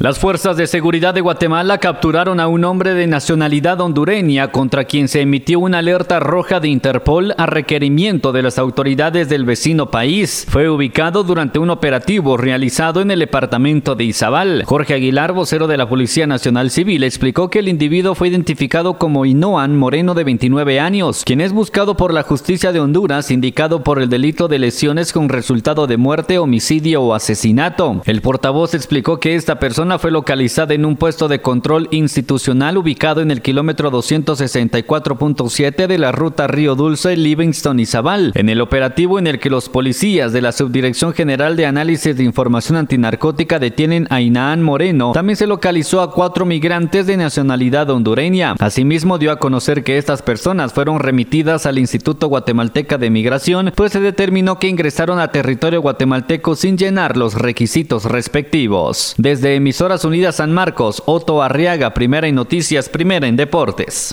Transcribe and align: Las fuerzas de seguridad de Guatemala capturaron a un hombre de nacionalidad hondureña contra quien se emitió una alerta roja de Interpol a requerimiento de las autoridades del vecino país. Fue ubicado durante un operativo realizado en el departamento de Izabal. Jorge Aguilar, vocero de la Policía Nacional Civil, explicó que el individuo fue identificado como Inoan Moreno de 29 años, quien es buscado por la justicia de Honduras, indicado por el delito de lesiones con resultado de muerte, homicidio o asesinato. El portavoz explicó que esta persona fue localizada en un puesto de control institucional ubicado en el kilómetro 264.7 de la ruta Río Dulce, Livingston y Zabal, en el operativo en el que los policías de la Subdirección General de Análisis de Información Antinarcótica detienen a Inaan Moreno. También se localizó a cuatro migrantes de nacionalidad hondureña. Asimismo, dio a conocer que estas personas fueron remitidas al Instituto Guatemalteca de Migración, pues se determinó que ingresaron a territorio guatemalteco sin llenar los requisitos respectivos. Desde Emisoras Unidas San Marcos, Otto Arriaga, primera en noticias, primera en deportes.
Las 0.00 0.20
fuerzas 0.20 0.56
de 0.56 0.68
seguridad 0.68 1.12
de 1.12 1.22
Guatemala 1.22 1.78
capturaron 1.78 2.38
a 2.38 2.46
un 2.46 2.62
hombre 2.62 2.94
de 2.94 3.08
nacionalidad 3.08 3.80
hondureña 3.80 4.52
contra 4.52 4.84
quien 4.84 5.08
se 5.08 5.22
emitió 5.22 5.58
una 5.58 5.78
alerta 5.78 6.20
roja 6.20 6.60
de 6.60 6.68
Interpol 6.68 7.34
a 7.36 7.46
requerimiento 7.46 8.30
de 8.30 8.42
las 8.42 8.60
autoridades 8.60 9.28
del 9.28 9.44
vecino 9.44 9.90
país. 9.90 10.46
Fue 10.48 10.70
ubicado 10.70 11.24
durante 11.24 11.58
un 11.58 11.70
operativo 11.70 12.36
realizado 12.36 13.00
en 13.00 13.10
el 13.10 13.18
departamento 13.18 13.96
de 13.96 14.04
Izabal. 14.04 14.62
Jorge 14.66 14.94
Aguilar, 14.94 15.32
vocero 15.32 15.66
de 15.66 15.76
la 15.76 15.88
Policía 15.88 16.28
Nacional 16.28 16.70
Civil, 16.70 17.02
explicó 17.02 17.50
que 17.50 17.58
el 17.58 17.66
individuo 17.66 18.14
fue 18.14 18.28
identificado 18.28 18.98
como 18.98 19.26
Inoan 19.26 19.76
Moreno 19.76 20.14
de 20.14 20.22
29 20.22 20.78
años, 20.78 21.24
quien 21.24 21.40
es 21.40 21.52
buscado 21.52 21.96
por 21.96 22.14
la 22.14 22.22
justicia 22.22 22.70
de 22.70 22.78
Honduras, 22.78 23.32
indicado 23.32 23.82
por 23.82 24.00
el 24.00 24.08
delito 24.08 24.46
de 24.46 24.60
lesiones 24.60 25.12
con 25.12 25.28
resultado 25.28 25.88
de 25.88 25.96
muerte, 25.96 26.38
homicidio 26.38 27.02
o 27.02 27.14
asesinato. 27.14 28.00
El 28.04 28.22
portavoz 28.22 28.74
explicó 28.74 29.18
que 29.18 29.34
esta 29.34 29.58
persona 29.58 29.87
fue 29.96 30.10
localizada 30.10 30.74
en 30.74 30.84
un 30.84 30.96
puesto 30.96 31.28
de 31.28 31.40
control 31.40 31.88
institucional 31.92 32.76
ubicado 32.76 33.22
en 33.22 33.30
el 33.30 33.40
kilómetro 33.40 33.90
264.7 33.90 35.86
de 35.86 35.98
la 35.98 36.10
ruta 36.12 36.48
Río 36.48 36.74
Dulce, 36.74 37.16
Livingston 37.16 37.80
y 37.80 37.86
Zabal, 37.86 38.32
en 38.34 38.48
el 38.48 38.60
operativo 38.60 39.18
en 39.18 39.28
el 39.28 39.38
que 39.38 39.50
los 39.50 39.68
policías 39.68 40.32
de 40.32 40.42
la 40.42 40.52
Subdirección 40.52 41.14
General 41.14 41.56
de 41.56 41.66
Análisis 41.66 42.16
de 42.16 42.24
Información 42.24 42.76
Antinarcótica 42.76 43.58
detienen 43.58 44.06
a 44.10 44.20
Inaan 44.20 44.62
Moreno. 44.62 45.12
También 45.12 45.36
se 45.36 45.46
localizó 45.46 46.02
a 46.02 46.10
cuatro 46.10 46.44
migrantes 46.44 47.06
de 47.06 47.16
nacionalidad 47.16 47.88
hondureña. 47.88 48.56
Asimismo, 48.58 49.18
dio 49.18 49.30
a 49.30 49.38
conocer 49.38 49.84
que 49.84 49.96
estas 49.96 50.22
personas 50.22 50.72
fueron 50.72 50.98
remitidas 50.98 51.64
al 51.66 51.78
Instituto 51.78 52.26
Guatemalteca 52.26 52.98
de 52.98 53.10
Migración, 53.10 53.72
pues 53.76 53.92
se 53.92 54.00
determinó 54.00 54.58
que 54.58 54.68
ingresaron 54.68 55.20
a 55.20 55.28
territorio 55.28 55.80
guatemalteco 55.80 56.56
sin 56.56 56.76
llenar 56.76 57.16
los 57.16 57.34
requisitos 57.34 58.04
respectivos. 58.04 59.14
Desde 59.18 59.54
Emisoras 59.78 60.04
Unidas 60.04 60.34
San 60.34 60.52
Marcos, 60.52 61.04
Otto 61.06 61.40
Arriaga, 61.40 61.94
primera 61.94 62.26
en 62.26 62.34
noticias, 62.34 62.88
primera 62.88 63.28
en 63.28 63.36
deportes. 63.36 64.12